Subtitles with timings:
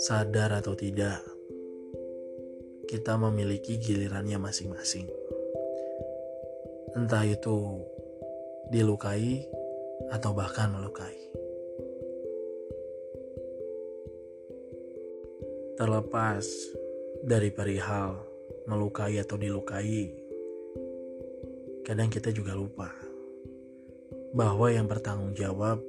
[0.00, 1.22] Sadar atau tidak,
[2.90, 5.06] kita memiliki gilirannya masing-masing.
[6.98, 7.78] Entah itu
[8.74, 9.46] dilukai
[10.10, 11.14] atau bahkan melukai.
[15.78, 16.42] Terlepas
[17.22, 18.18] dari perihal
[18.66, 20.10] melukai atau dilukai,
[21.86, 23.09] kadang kita juga lupa
[24.30, 25.82] bahwa yang bertanggung jawab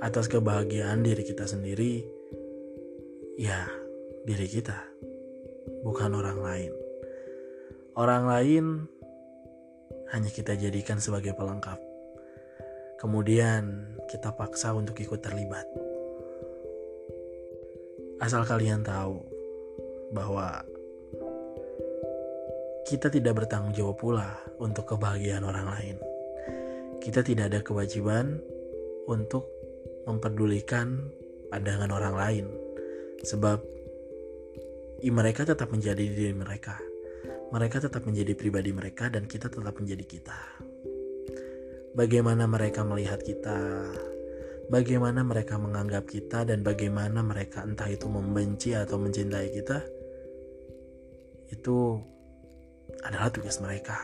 [0.00, 2.04] atas kebahagiaan diri kita sendiri,
[3.40, 3.68] ya
[4.24, 4.76] diri kita
[5.84, 6.72] bukan orang lain.
[7.96, 8.64] Orang lain
[10.12, 11.80] hanya kita jadikan sebagai pelengkap.
[13.00, 15.64] Kemudian kita paksa untuk ikut terlibat.
[18.20, 19.24] Asal kalian tahu
[20.12, 20.60] bahwa
[22.84, 24.28] kita tidak bertanggung jawab pula
[24.60, 25.96] untuk kebahagiaan orang lain.
[27.00, 28.36] Kita tidak ada kewajiban
[29.08, 29.48] untuk
[30.04, 31.10] memperdulikan
[31.48, 32.46] pandangan orang lain,
[33.24, 33.58] sebab
[35.08, 36.76] mereka tetap menjadi diri mereka.
[37.50, 40.38] Mereka tetap menjadi pribadi mereka dan kita tetap menjadi kita.
[41.96, 43.90] Bagaimana mereka melihat kita,
[44.70, 49.82] bagaimana mereka menganggap kita dan bagaimana mereka entah itu membenci atau mencintai kita,
[51.50, 51.98] itu
[53.02, 53.98] adalah tugas mereka.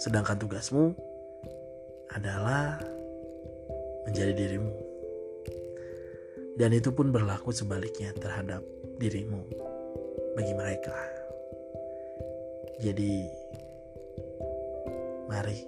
[0.00, 1.09] Sedangkan tugasmu
[2.14, 2.78] adalah
[4.06, 4.74] menjadi dirimu.
[6.58, 8.60] Dan itu pun berlaku sebaliknya terhadap
[9.00, 9.40] dirimu
[10.36, 10.96] bagi mereka.
[12.80, 13.28] Jadi,
[15.28, 15.58] mari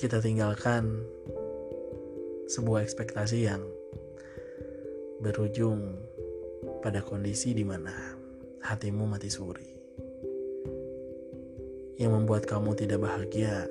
[0.00, 1.04] kita tinggalkan
[2.48, 3.60] sebuah ekspektasi yang
[5.20, 6.00] berujung
[6.80, 7.92] pada kondisi di mana
[8.64, 9.79] hatimu mati suri.
[12.00, 13.68] Yang membuat kamu tidak bahagia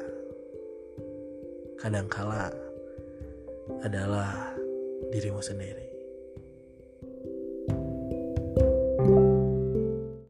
[1.81, 2.53] kadangkala
[3.81, 4.53] adalah
[5.09, 5.88] dirimu sendiri.